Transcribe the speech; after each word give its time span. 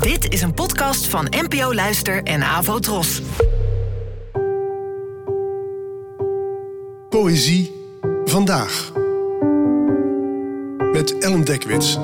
Dit 0.00 0.32
is 0.32 0.42
een 0.42 0.54
podcast 0.54 1.06
van 1.06 1.26
NPO 1.30 1.74
Luister 1.74 2.22
en 2.22 2.42
Avo 2.42 2.78
Tros. 2.78 3.22
Poëzie 7.08 7.72
vandaag. 8.24 8.92
Met 10.92 11.18
Ellen 11.18 11.44
Dekwits. 11.44 11.94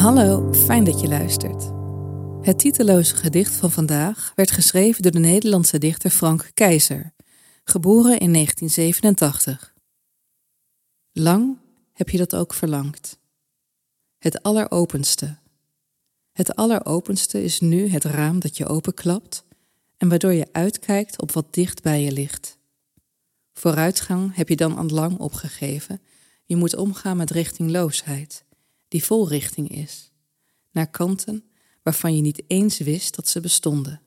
Hallo, 0.00 0.52
fijn 0.52 0.84
dat 0.84 1.00
je 1.00 1.08
luistert. 1.08 1.72
Het 2.40 2.58
titeloze 2.58 3.16
gedicht 3.16 3.56
van 3.56 3.70
vandaag 3.70 4.32
werd 4.34 4.50
geschreven 4.50 5.02
door 5.02 5.12
de 5.12 5.18
Nederlandse 5.18 5.78
dichter 5.78 6.10
Frank 6.10 6.50
Keizer, 6.54 7.12
geboren 7.64 8.18
in 8.18 8.32
1987. 8.32 9.74
Lang 11.12 11.62
heb 11.94 12.10
je 12.10 12.18
dat 12.18 12.36
ook 12.36 12.54
verlangd. 12.54 13.18
Het 14.18 14.42
alleropenste. 14.42 15.38
Het 16.32 16.56
alleropenste 16.56 17.42
is 17.42 17.60
nu 17.60 17.88
het 17.88 18.04
raam 18.04 18.38
dat 18.40 18.56
je 18.56 18.66
openklapt 18.66 19.44
en 19.96 20.08
waardoor 20.08 20.32
je 20.32 20.52
uitkijkt 20.52 21.20
op 21.20 21.32
wat 21.32 21.54
dicht 21.54 21.82
bij 21.82 22.02
je 22.02 22.12
ligt. 22.12 22.58
Vooruitgang 23.52 24.34
heb 24.34 24.48
je 24.48 24.56
dan 24.56 24.76
al 24.76 24.86
lang 24.86 25.18
opgegeven. 25.18 26.00
Je 26.44 26.56
moet 26.56 26.76
omgaan 26.76 27.16
met 27.16 27.30
richtingloosheid, 27.30 28.44
die 28.88 29.04
vol 29.04 29.28
richting 29.28 29.68
is, 29.68 30.12
naar 30.70 30.90
kanten 30.90 31.44
waarvan 31.82 32.16
je 32.16 32.22
niet 32.22 32.42
eens 32.46 32.78
wist 32.78 33.14
dat 33.14 33.28
ze 33.28 33.40
bestonden. 33.40 34.00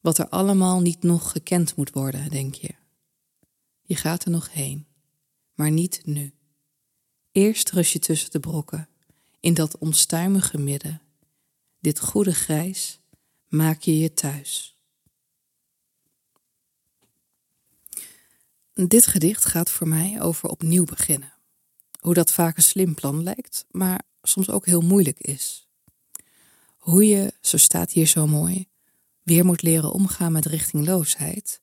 Wat 0.00 0.18
er 0.18 0.28
allemaal 0.28 0.80
niet 0.80 1.02
nog 1.02 1.30
gekend 1.30 1.76
moet 1.76 1.90
worden, 1.90 2.30
denk 2.30 2.54
je. 2.54 2.74
Je 3.82 3.96
gaat 3.96 4.24
er 4.24 4.30
nog 4.30 4.52
heen, 4.52 4.86
maar 5.54 5.70
niet 5.70 6.00
nu. 6.04 6.32
Eerst 7.34 7.70
rust 7.70 7.92
je 7.92 7.98
tussen 7.98 8.30
de 8.30 8.40
brokken, 8.40 8.88
in 9.40 9.54
dat 9.54 9.78
onstuimige 9.78 10.58
midden. 10.58 11.02
Dit 11.80 12.00
goede 12.00 12.34
grijs 12.34 13.00
maak 13.48 13.82
je 13.82 13.98
je 13.98 14.12
thuis. 14.12 14.78
Dit 18.74 19.06
gedicht 19.06 19.44
gaat 19.44 19.70
voor 19.70 19.88
mij 19.88 20.20
over 20.20 20.48
opnieuw 20.48 20.84
beginnen. 20.84 21.32
Hoe 22.00 22.14
dat 22.14 22.32
vaak 22.32 22.56
een 22.56 22.62
slim 22.62 22.94
plan 22.94 23.22
lijkt, 23.22 23.64
maar 23.70 24.02
soms 24.22 24.50
ook 24.50 24.66
heel 24.66 24.82
moeilijk 24.82 25.18
is. 25.18 25.68
Hoe 26.76 27.06
je, 27.06 27.32
zo 27.40 27.56
staat 27.56 27.92
hier 27.92 28.06
zo 28.06 28.26
mooi, 28.26 28.68
weer 29.22 29.44
moet 29.44 29.62
leren 29.62 29.92
omgaan 29.92 30.32
met 30.32 30.46
richtingloosheid. 30.46 31.60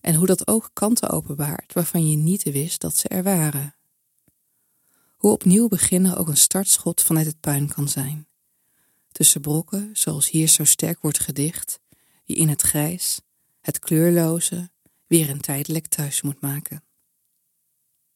En 0.00 0.14
hoe 0.14 0.26
dat 0.26 0.46
ook 0.46 0.70
kanten 0.72 1.10
openbaart 1.10 1.72
waarvan 1.72 2.10
je 2.10 2.16
niet 2.16 2.42
wist 2.42 2.80
dat 2.80 2.96
ze 2.96 3.08
er 3.08 3.22
waren. 3.22 3.74
Hoe 5.24 5.32
opnieuw 5.32 5.68
beginnen 5.68 6.16
ook 6.16 6.28
een 6.28 6.36
startschot 6.36 7.02
vanuit 7.02 7.26
het 7.26 7.40
puin 7.40 7.68
kan 7.68 7.88
zijn. 7.88 8.26
Tussen 9.12 9.40
brokken, 9.40 9.90
zoals 9.92 10.30
hier 10.30 10.48
zo 10.48 10.64
sterk 10.64 11.00
wordt 11.00 11.20
gedicht, 11.20 11.80
je 12.24 12.34
in 12.34 12.48
het 12.48 12.62
grijs, 12.62 13.20
het 13.60 13.78
kleurloze, 13.78 14.70
weer 15.06 15.30
een 15.30 15.40
tijdelijk 15.40 15.86
thuis 15.86 16.22
moet 16.22 16.40
maken. 16.40 16.84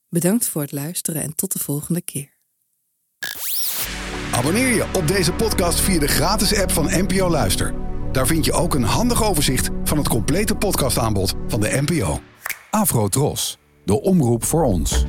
Bedankt 0.08 0.48
voor 0.48 0.62
het 0.62 0.72
luisteren 0.72 1.22
en 1.22 1.34
tot 1.34 1.52
de 1.52 1.58
volgende 1.58 2.00
keer. 2.00 2.36
Abonneer 4.32 4.74
je 4.74 4.90
op 4.92 5.08
deze 5.08 5.32
podcast 5.32 5.80
via 5.80 5.98
de 5.98 6.08
gratis 6.08 6.54
app 6.54 6.70
van 6.70 6.84
NPO 6.84 7.28
Luister. 7.30 7.74
Daar 8.12 8.26
vind 8.26 8.44
je 8.44 8.52
ook 8.52 8.74
een 8.74 8.82
handig 8.82 9.24
overzicht 9.24 9.68
van 9.84 9.98
het 9.98 10.08
complete 10.08 10.54
podcastaanbod 10.54 11.34
van 11.46 11.60
de 11.60 11.82
NPO. 11.86 12.20
Afro 12.70 13.08
Tros, 13.08 13.58
de 13.84 14.00
omroep 14.00 14.44
voor 14.44 14.64
ons. 14.64 15.04